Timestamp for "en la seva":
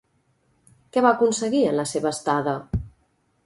1.69-2.13